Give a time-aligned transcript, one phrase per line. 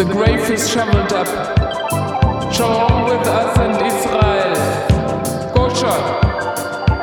[0.00, 1.26] The grave is shoveled up.
[2.50, 4.56] Shalom with us and Israel.
[5.52, 6.00] Kosher.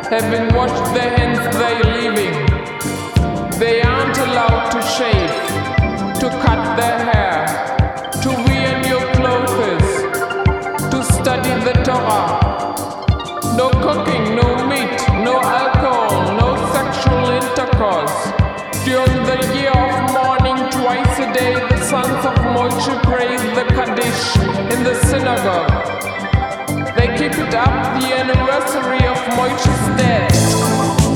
[0.10, 2.34] Having washed their hands, they leaving.
[3.60, 5.30] They aren't allowed to shave,
[6.22, 7.46] to cut their hair,
[8.24, 9.92] to wear new clothes,
[10.90, 12.42] to study the Torah.
[13.56, 18.47] No cooking, no meat, no alcohol, no sexual intercourse.
[18.88, 24.38] During the year of mourning, twice a day, the sons of Moshe praise the Kaddish
[24.74, 26.96] in the synagogue.
[26.96, 31.07] They keep it up the anniversary of Moshe's death.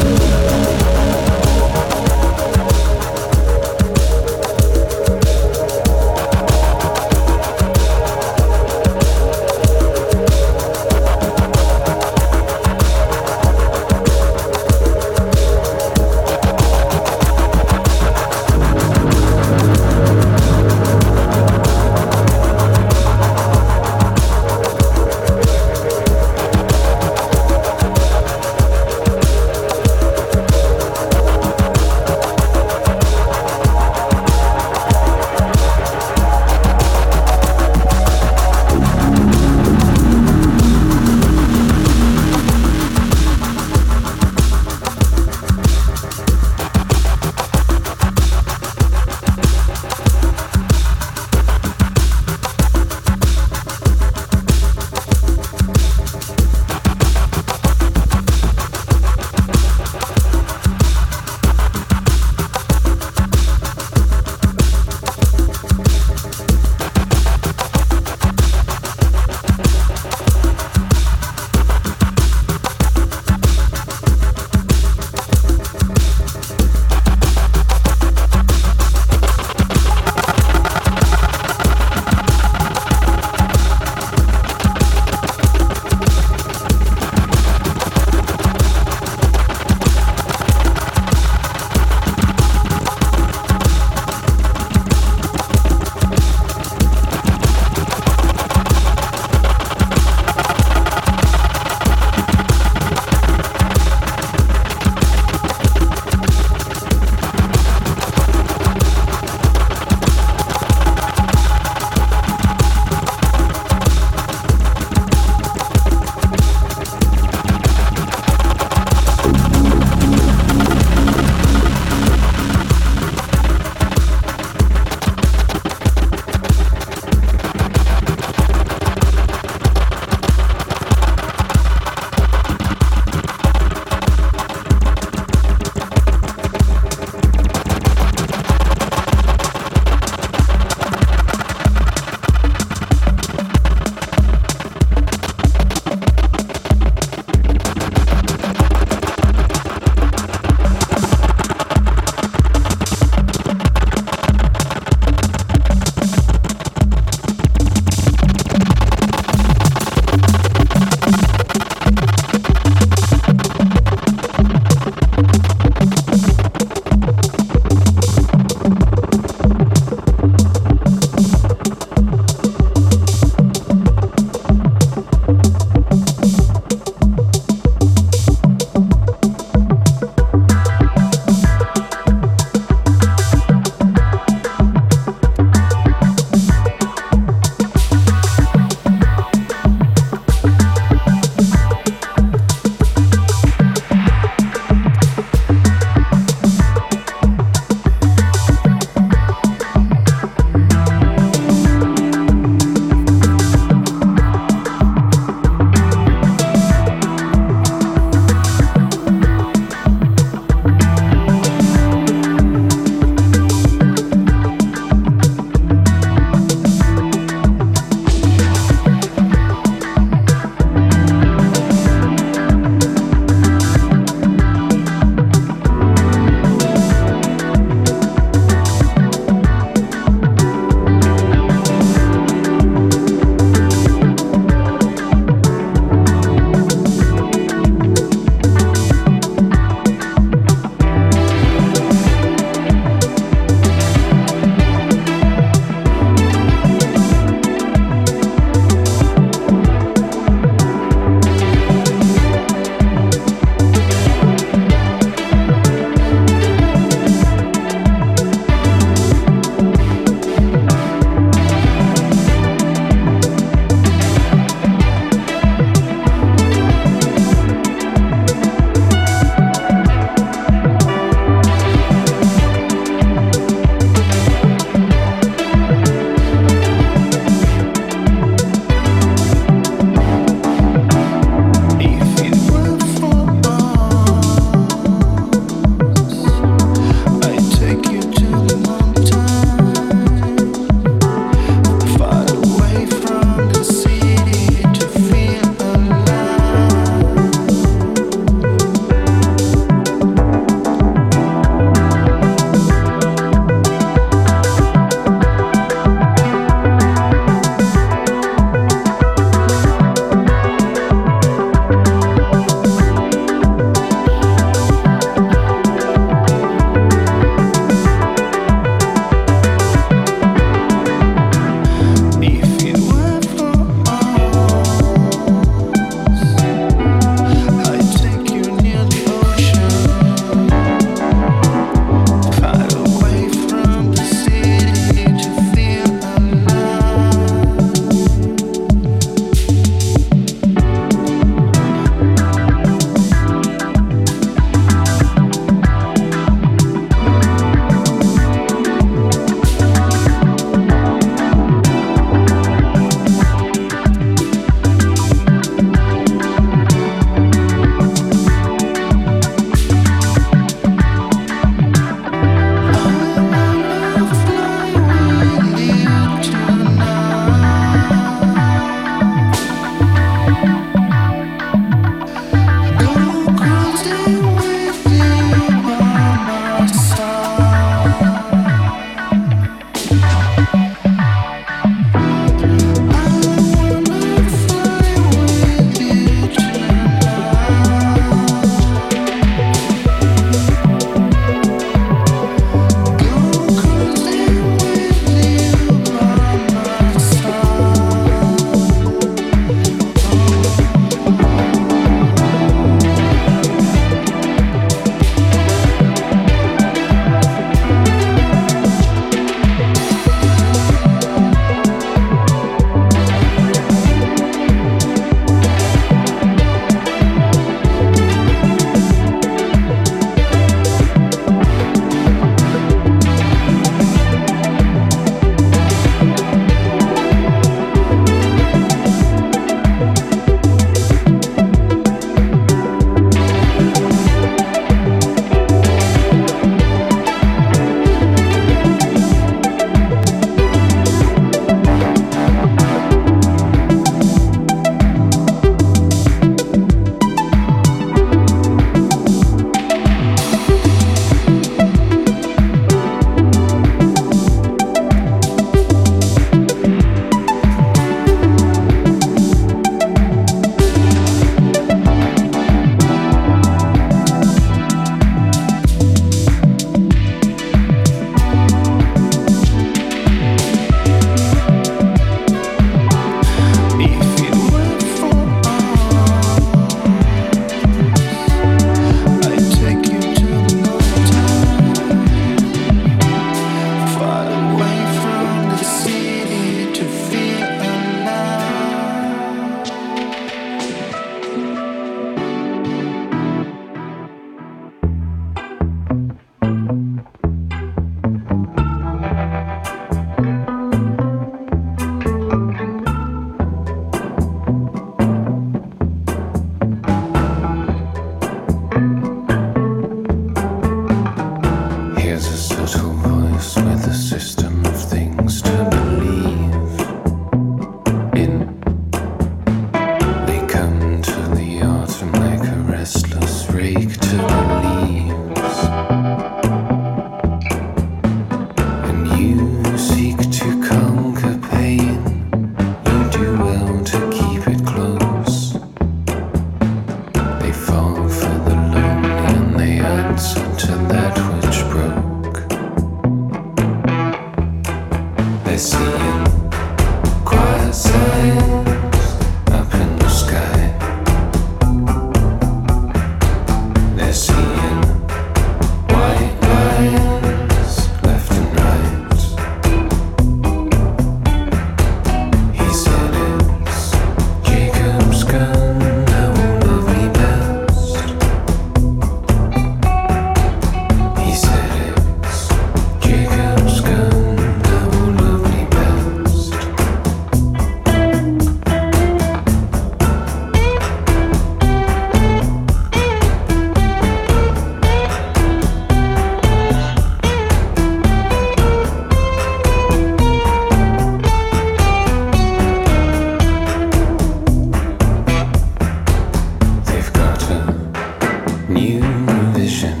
[599.53, 600.00] Vision